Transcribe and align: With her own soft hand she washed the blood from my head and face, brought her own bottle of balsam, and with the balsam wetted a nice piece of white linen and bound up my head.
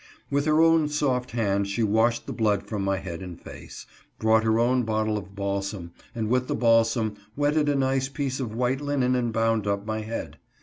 With 0.31 0.45
her 0.45 0.59
own 0.59 0.89
soft 0.89 1.29
hand 1.29 1.67
she 1.67 1.83
washed 1.83 2.25
the 2.25 2.33
blood 2.33 2.65
from 2.65 2.81
my 2.81 2.97
head 2.97 3.21
and 3.21 3.39
face, 3.39 3.85
brought 4.17 4.43
her 4.43 4.57
own 4.57 4.81
bottle 4.81 5.15
of 5.15 5.35
balsam, 5.35 5.91
and 6.15 6.27
with 6.27 6.47
the 6.47 6.55
balsam 6.55 7.17
wetted 7.35 7.69
a 7.69 7.75
nice 7.75 8.09
piece 8.09 8.39
of 8.39 8.55
white 8.55 8.81
linen 8.81 9.13
and 9.13 9.31
bound 9.31 9.67
up 9.67 9.85
my 9.85 9.99
head. 10.01 10.39